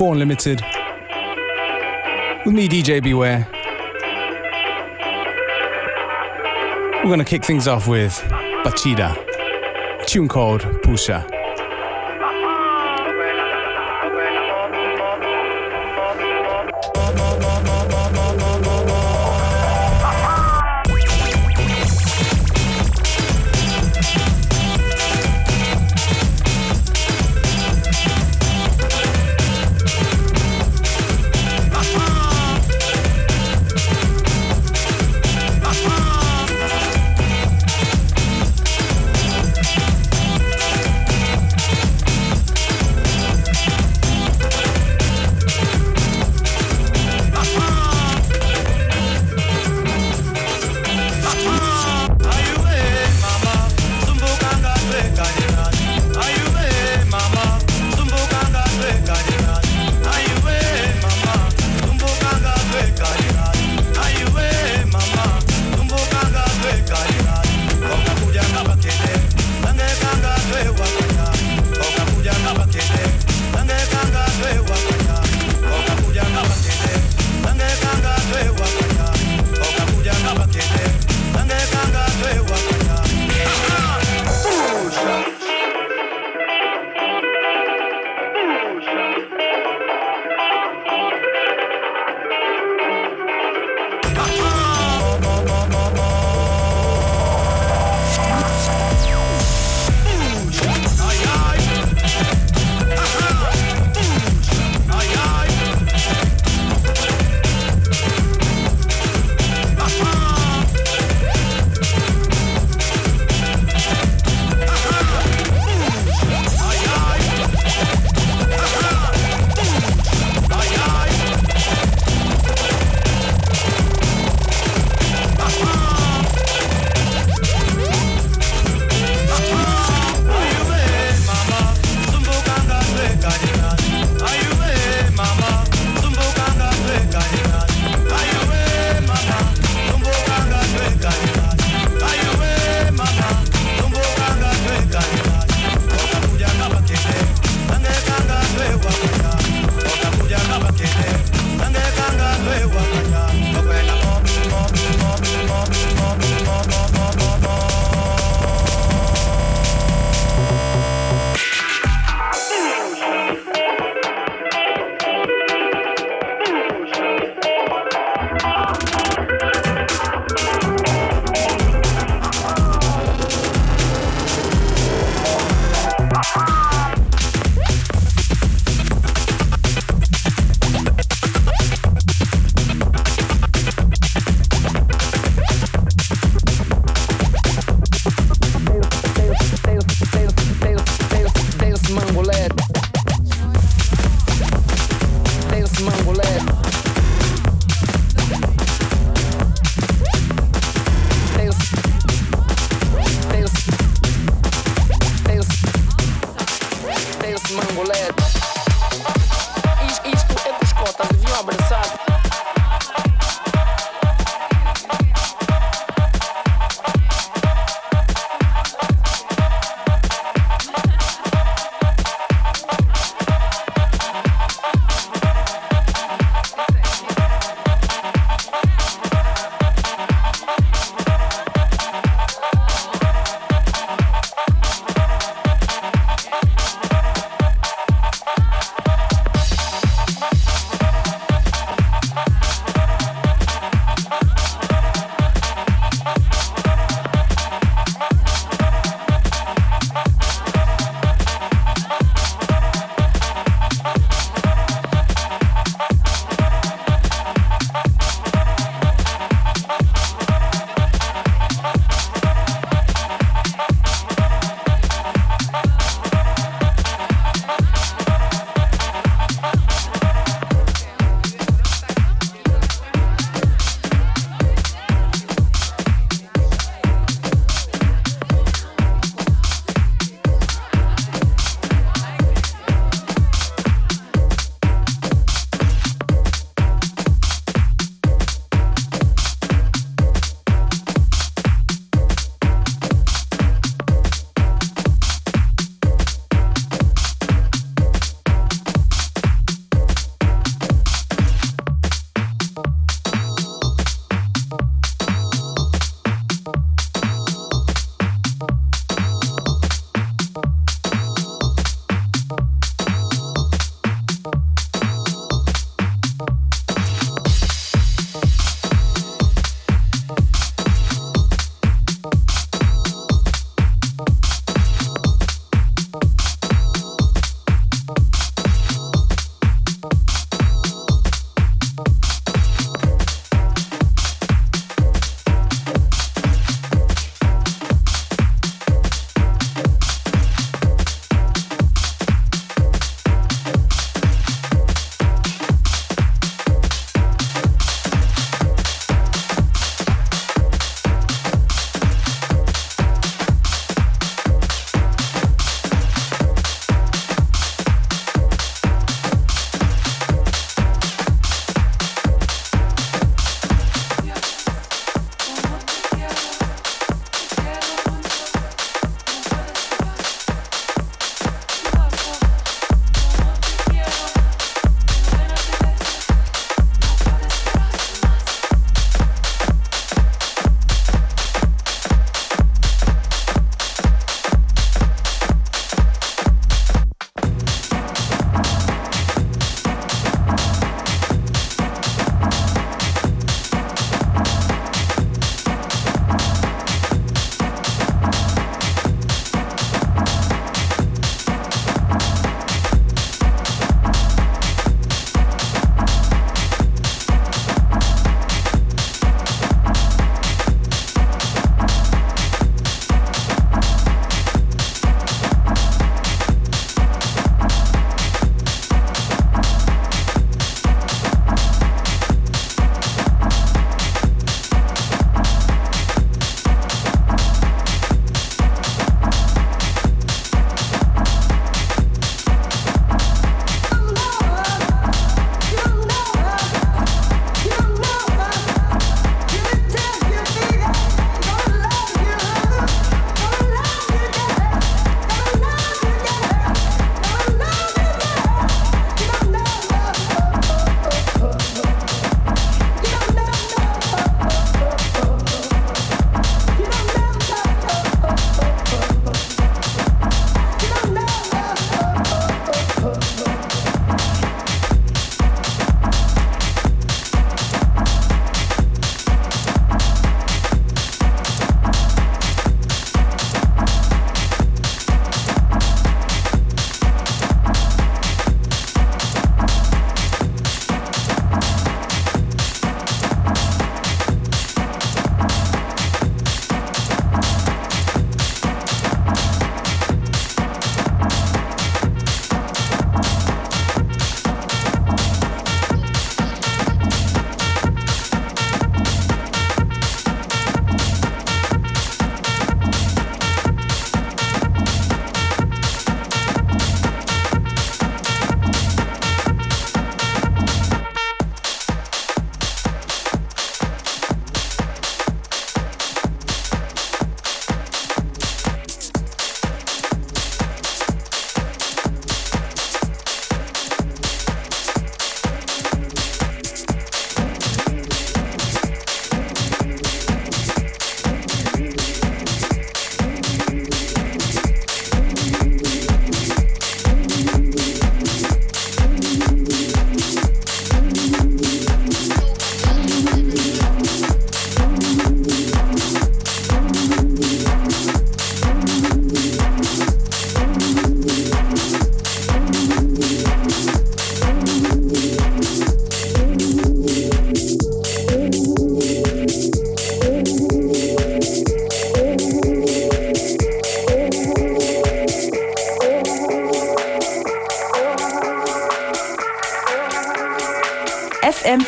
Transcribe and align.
Welcome 0.00 0.04
to 0.04 0.04
FM4 0.04 0.12
Unlimited 0.12 0.60
with 2.44 2.54
me, 2.54 2.68
DJ 2.68 3.02
Beware. 3.02 3.46
We're 7.04 7.10
gonna 7.10 7.24
kick 7.24 7.44
things 7.44 7.68
off 7.68 7.86
with 7.86 8.12
Bachida, 8.64 9.14
tune 10.06 10.28
called 10.28 10.62
Pusha. 10.82 11.33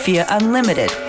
Via 0.07 0.25
Unlimited. 0.31 1.06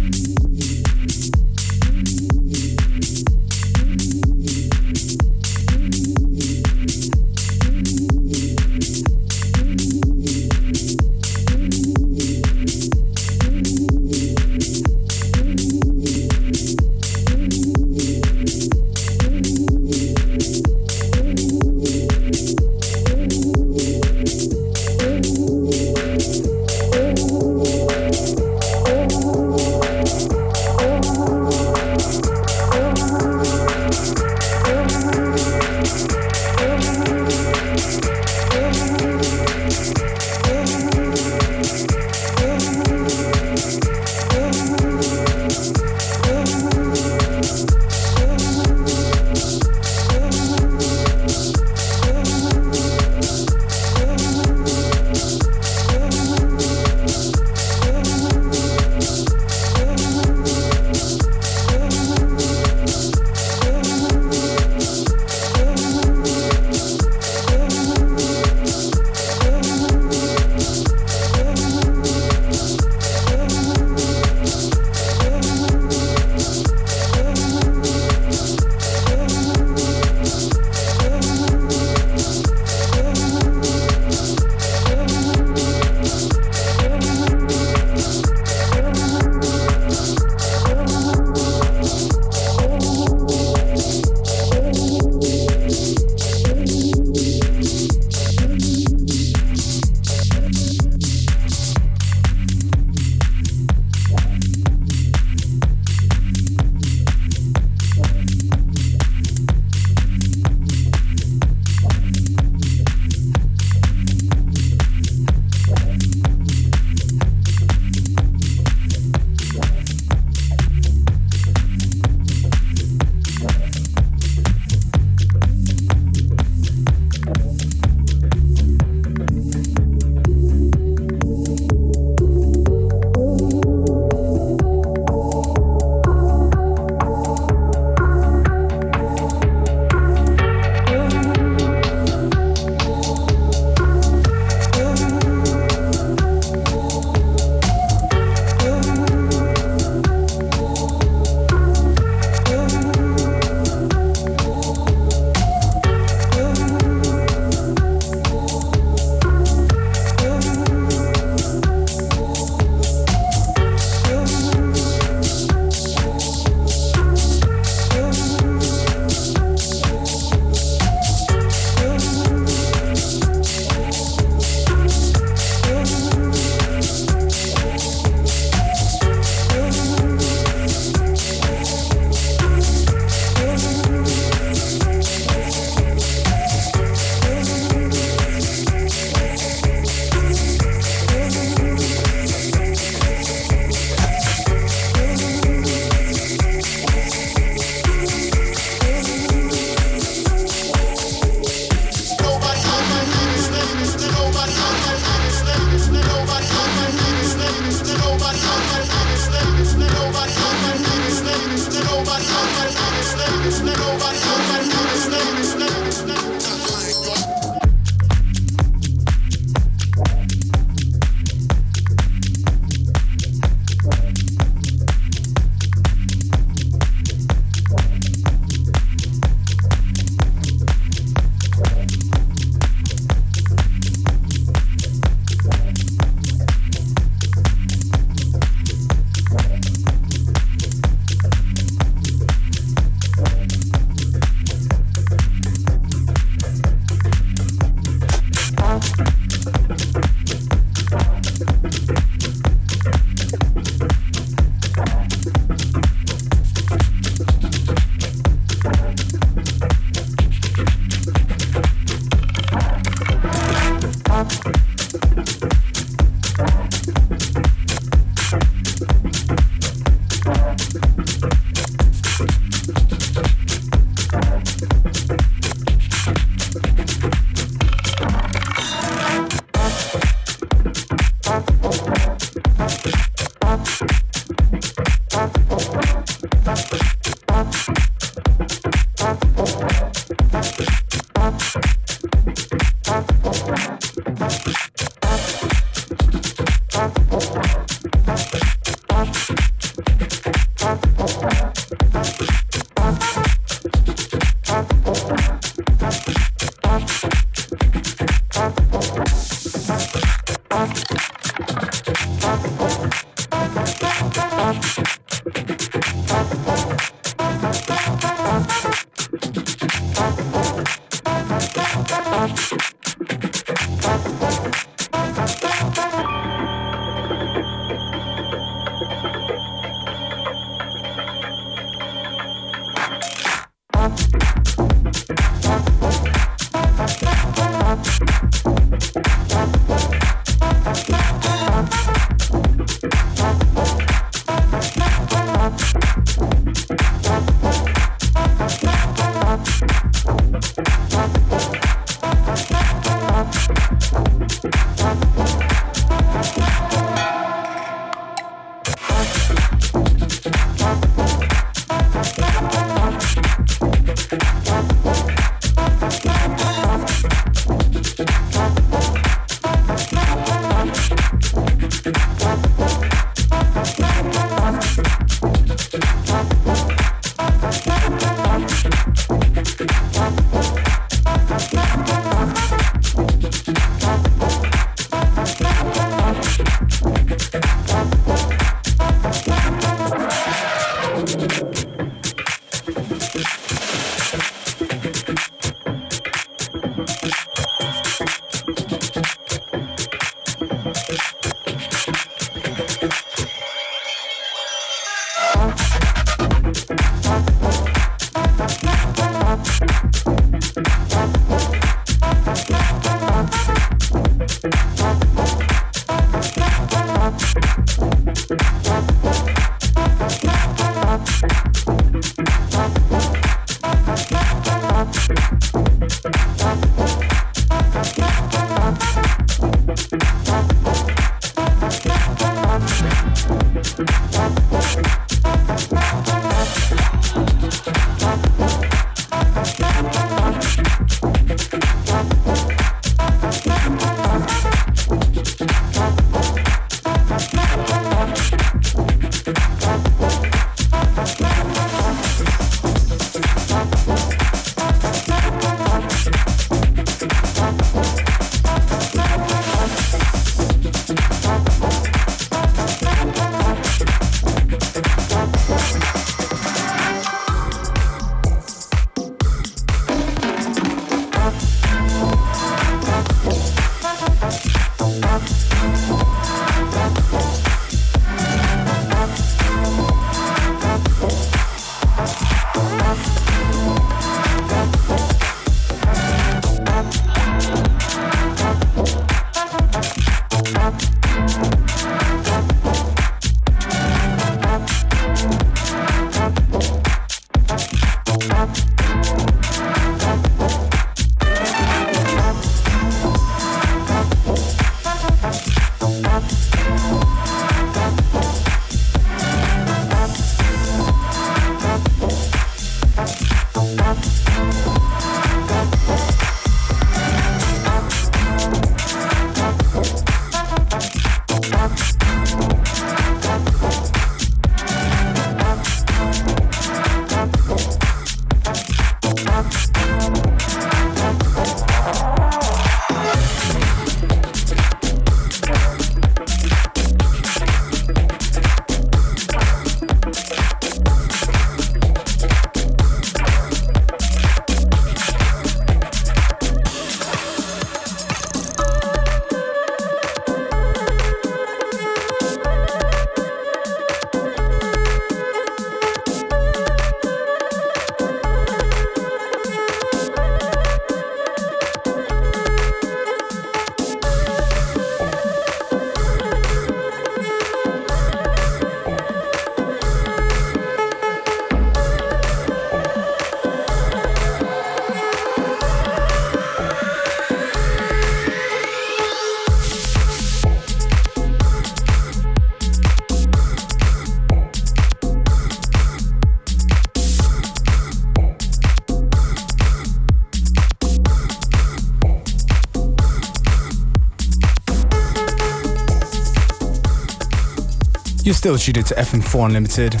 Still 598.40 598.56
tuned 598.56 598.86
to 598.86 598.94
FM4 598.94 599.44
Unlimited. 599.44 600.00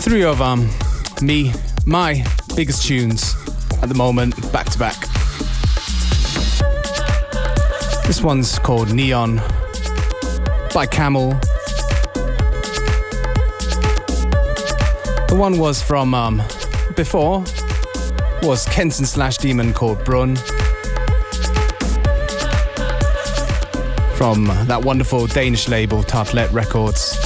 Three 0.00 0.24
of 0.24 0.40
um, 0.40 0.70
me, 1.20 1.52
my 1.84 2.24
biggest 2.56 2.86
tunes 2.86 3.34
at 3.82 3.90
the 3.90 3.94
moment, 3.94 4.34
back 4.54 4.70
to 4.70 4.78
back. 4.78 4.98
This 8.06 8.22
one's 8.22 8.58
called 8.58 8.90
Neon 8.90 9.36
by 10.72 10.86
Camel. 10.86 11.32
The 15.28 15.36
one 15.36 15.58
was 15.58 15.82
from 15.82 16.14
um, 16.14 16.42
before 16.96 17.44
was 18.42 18.64
Kenton 18.68 19.04
slash 19.04 19.36
Demon 19.36 19.74
called 19.74 20.02
Brun. 20.06 20.38
From 24.16 24.46
that 24.66 24.80
wonderful 24.82 25.26
Danish 25.26 25.68
label 25.68 26.02
Tartelet 26.02 26.50
Records. 26.52 27.16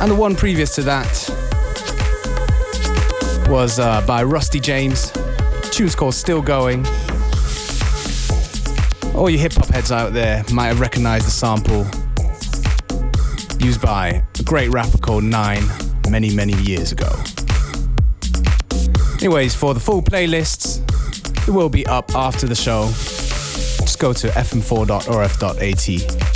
And 0.00 0.10
the 0.10 0.16
one 0.16 0.36
previous 0.36 0.74
to 0.76 0.82
that 0.82 1.06
was 3.48 3.78
uh, 3.78 4.04
by 4.06 4.22
Rusty 4.22 4.60
James. 4.60 5.10
The 5.12 5.70
tune's 5.72 5.94
called 5.94 6.14
Still 6.14 6.42
Going. 6.42 6.84
All 9.16 9.30
you 9.30 9.38
hip 9.38 9.54
hop 9.54 9.68
heads 9.68 9.90
out 9.90 10.12
there 10.12 10.44
might 10.52 10.66
have 10.66 10.80
recognized 10.80 11.26
the 11.26 11.30
sample 11.30 11.86
used 13.64 13.80
by 13.80 14.22
a 14.38 14.42
great 14.42 14.68
rapper 14.68 14.98
called 14.98 15.24
Nine 15.24 15.64
many, 16.10 16.34
many 16.34 16.52
years 16.62 16.92
ago. 16.92 17.10
Anyways, 19.18 19.54
for 19.54 19.74
the 19.74 19.80
full 19.80 20.02
playlists, 20.02 20.82
it 21.48 21.50
will 21.50 21.70
be 21.70 21.86
up 21.86 22.14
after 22.14 22.46
the 22.46 22.54
show. 22.54 22.92
Just 23.96 24.02
go 24.02 24.12
to 24.12 24.28
fm4.orf.at. 24.28 26.35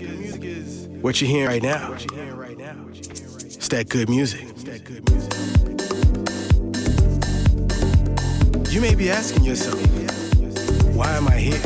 what 1.01 1.19
you're 1.19 1.29
hearing 1.29 1.47
right 1.47 1.63
now. 1.63 1.93
It's 1.93 3.67
that 3.69 3.89
good 3.89 4.09
music. 4.09 4.41
You 8.71 8.81
may 8.81 8.95
be 8.95 9.09
asking 9.09 9.43
yourself, 9.43 9.81
why 10.95 11.17
am 11.17 11.27
I 11.27 11.37
here? 11.37 11.59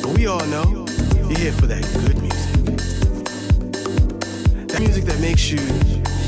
But 0.00 0.16
we 0.16 0.26
all 0.26 0.44
know 0.46 0.86
you're 1.28 1.38
here 1.38 1.52
for 1.52 1.66
that 1.66 1.82
good 2.04 2.20
music. 2.22 2.56
That 4.68 4.80
music 4.80 5.04
that 5.04 5.20
makes 5.20 5.50
you, 5.50 5.58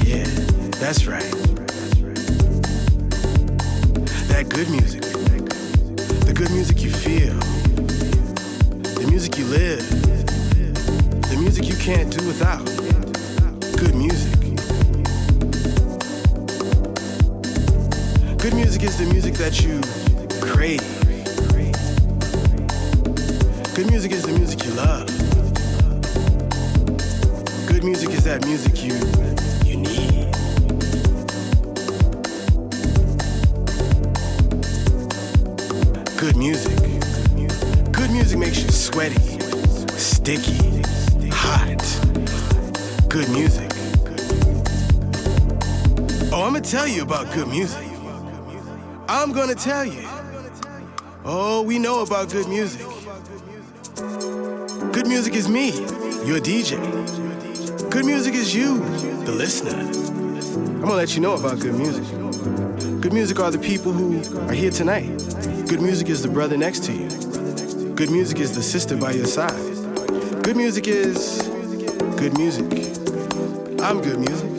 yeah, 0.05 0.25
that's 0.81 1.07
right. 1.07 1.23
That 4.29 4.49
good 4.49 4.69
music. 4.71 5.12
Can't 11.83 12.17
do 12.17 12.25
without. 12.29 12.65
Good 13.77 13.97
music. 13.97 14.39
Good 18.39 18.55
music 18.55 18.85
is 18.85 18.99
the 18.99 19.07
music 19.13 19.35
that 19.35 19.61
you 19.65 19.81
crave. 20.41 20.79
Good 23.75 23.91
music 23.91 24.13
is 24.13 24.23
the 24.23 24.33
music 24.33 24.65
you 24.65 24.71
love. 24.75 25.09
Good 27.67 27.83
music 27.83 28.11
is 28.11 28.23
that 28.23 28.47
music 28.47 28.85
you 28.85 28.95
you 29.69 29.79
need. 29.79 30.31
Good 36.17 36.37
music 36.37 36.79
Good 37.91 38.13
music 38.13 38.39
makes 38.39 38.63
you 38.63 38.71
sweaty, 38.71 39.41
sticky, 39.99 40.62
tell 46.73 46.89
you 46.89 47.03
about 47.03 47.31
good 47.35 47.47
music. 47.49 47.87
I'm 49.07 49.33
gonna 49.33 49.55
tell 49.55 49.85
you. 49.85 50.09
Oh, 51.23 51.61
we 51.61 51.79
know 51.79 52.01
about 52.01 52.31
good 52.31 52.49
music. 52.49 52.81
Good 54.91 55.07
music 55.07 55.35
is 55.35 55.51
me, 55.51 55.73
your 56.25 56.41
DJ. 56.41 56.81
Good 57.91 58.07
music 58.07 58.33
is 58.33 58.55
you, 58.55 58.79
the 59.27 59.33
listener. 59.33 59.77
I'm 59.77 60.81
gonna 60.81 60.95
let 60.95 61.15
you 61.15 61.21
know 61.21 61.35
about 61.35 61.61
good 61.61 61.75
music. 61.75 62.05
Good 63.03 63.13
music 63.13 63.39
are 63.39 63.51
the 63.51 63.59
people 63.59 63.93
who 63.93 64.23
are 64.49 64.55
here 64.55 64.71
tonight. 64.71 65.09
Good 65.69 65.83
music 65.83 66.09
is 66.09 66.23
the 66.23 66.31
brother 66.31 66.57
next 66.57 66.85
to 66.85 66.93
you. 66.95 67.95
Good 67.95 68.11
music 68.11 68.41
is 68.41 68.55
the 68.55 68.63
sister 68.63 68.97
by 68.97 69.11
your 69.13 69.27
side. 69.27 69.61
Good 70.43 70.57
music 70.57 70.89
is 70.89 71.43
good 72.17 72.39
music. 72.39 72.65
I'm 73.79 74.01
good 74.01 74.21
music. 74.21 74.52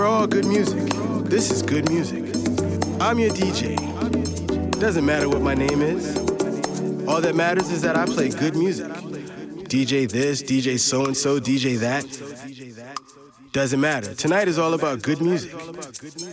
We're 0.00 0.06
all 0.06 0.26
good 0.26 0.46
music. 0.46 0.88
This 1.24 1.50
is 1.50 1.60
good 1.60 1.90
music. 1.90 2.24
I'm 3.02 3.18
your 3.18 3.28
DJ. 3.28 3.76
Doesn't 4.80 5.04
matter 5.04 5.28
what 5.28 5.42
my 5.42 5.52
name 5.52 5.82
is. 5.82 6.16
All 7.06 7.20
that 7.20 7.34
matters 7.34 7.70
is 7.70 7.82
that 7.82 7.98
I 7.98 8.06
play 8.06 8.30
good 8.30 8.56
music. 8.56 8.86
DJ 9.68 10.10
this, 10.10 10.42
DJ 10.42 10.80
so 10.80 11.04
and 11.04 11.14
so, 11.14 11.38
DJ 11.38 11.78
that. 11.80 12.06
Doesn't 13.52 13.78
matter. 13.78 14.14
Tonight 14.14 14.48
is 14.48 14.58
all 14.58 14.72
about 14.72 15.02
good 15.02 15.20
music. 15.20 15.52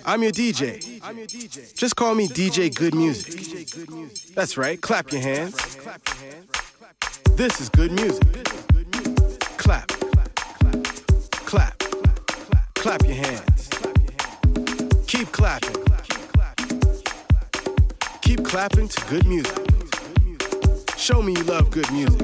I'm 0.05 0.23
your 0.23 0.31
DJ. 0.31 1.75
Just 1.75 1.97
call 1.97 2.15
me 2.15 2.29
DJ 2.29 2.73
Good 2.73 2.95
Music. 2.95 3.67
That's 4.33 4.55
right. 4.55 4.79
Clap 4.79 5.11
your 5.11 5.19
hands. 5.19 5.77
This 7.35 7.59
is 7.59 7.67
good 7.67 7.91
music. 7.91 8.23
Clap. 9.57 9.89
Clap. 11.31 11.83
Clap 12.75 13.03
your 13.03 13.15
hands. 13.15 13.56
Keep 15.27 15.35
clapping. 15.35 15.83
Keep 18.21 18.45
clapping 18.45 18.87
to 18.87 19.05
good 19.07 19.27
music. 19.27 19.57
Show 20.95 21.21
me 21.21 21.33
you 21.33 21.43
love 21.43 21.69
good 21.69 21.91
music. 21.91 22.21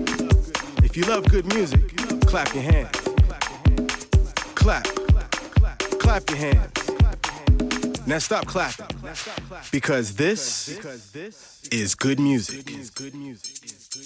If 0.81 0.95
you 0.95 1.03
love 1.03 1.27
good 1.29 1.45
music, 1.53 1.97
clap 2.25 2.53
your 2.53 2.63
hands. 2.63 2.97
Clap. 4.55 4.87
Clap 5.99 6.29
your 6.29 6.39
hands. 6.39 6.71
Now 8.07 8.19
stop 8.19 8.45
clapping. 8.45 8.85
Because 9.69 10.15
this 10.15 10.79
is 11.71 11.95
good 11.95 12.21
music. 12.21 12.65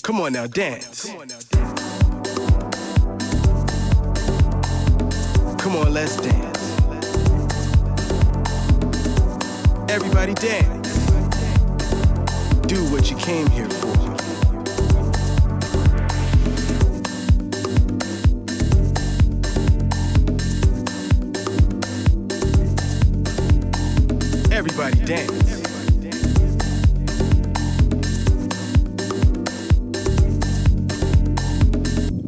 Come 0.01 0.21
on 0.21 0.33
now, 0.33 0.47
dance. 0.47 1.05
Come 5.59 5.75
on, 5.75 5.93
let's 5.93 6.17
dance. 6.17 6.76
Everybody 9.89 10.33
dance. 10.33 10.87
Do 12.67 12.83
what 12.91 13.09
you 13.09 13.15
came 13.15 13.47
here 13.47 13.69
for. 13.69 13.87
Everybody 24.51 24.99
dance. 25.05 25.63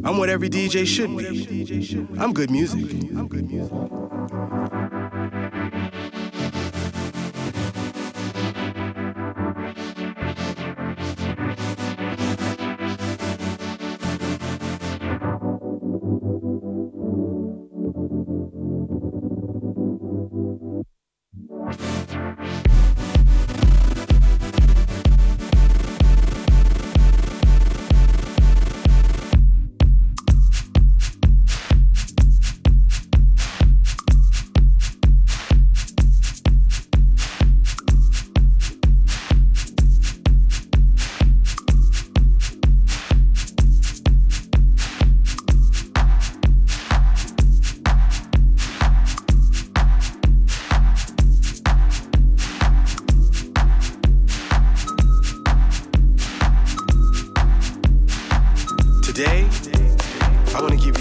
I'm 0.02 0.16
what 0.16 0.30
every 0.30 0.48
DJ 0.48 0.86
should 0.86 1.14
be. 1.16 2.18
I'm 2.18 2.32
good 2.32 2.50
music. 2.50 2.90
I'm 3.16 3.28
good 3.28 3.50
music. 3.50 3.99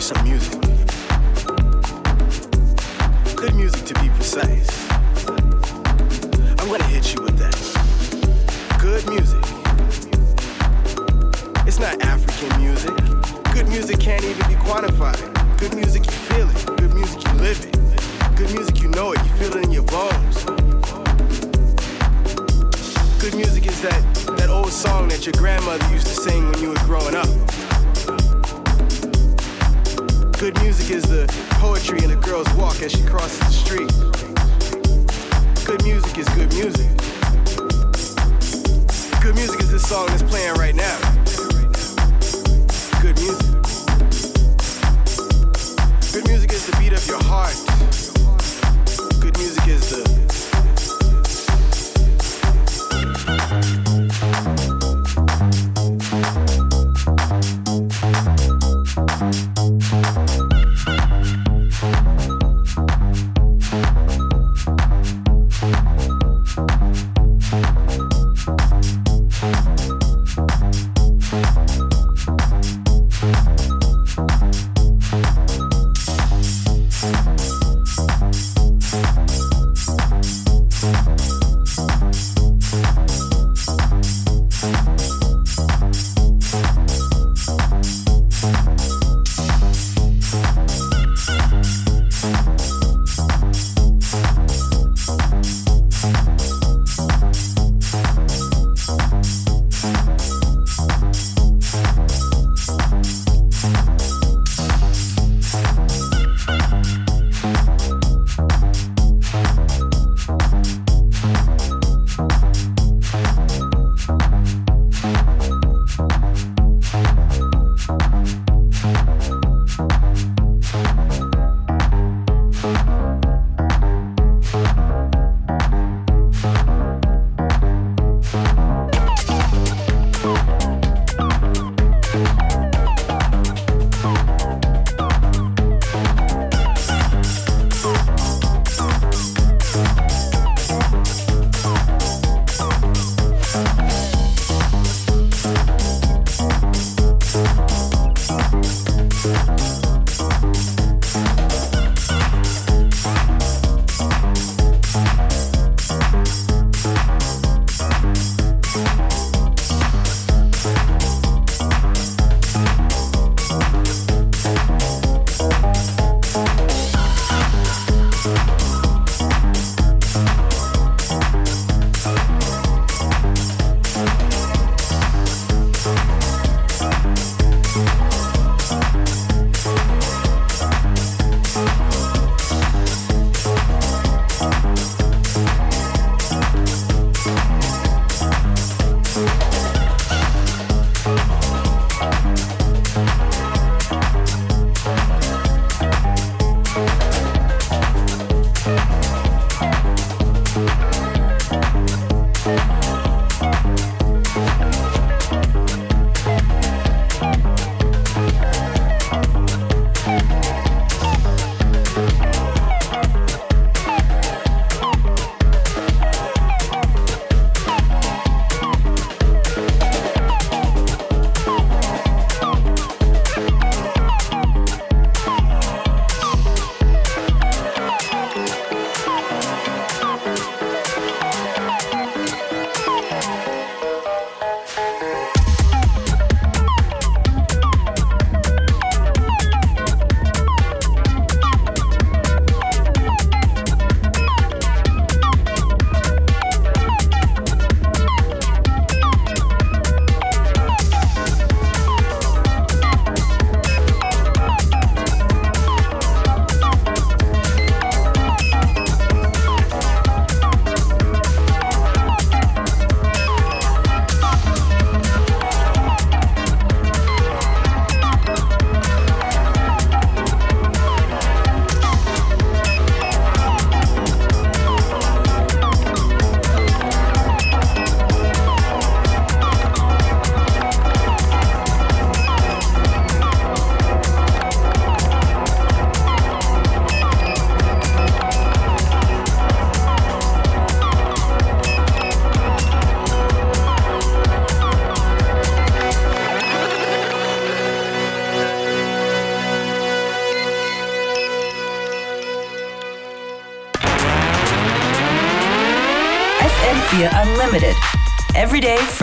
Some 0.10 0.24
music. 0.24 0.59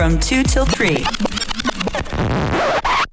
From 0.07 0.19
2 0.21 0.43
till 0.43 0.65
3. 0.65 1.26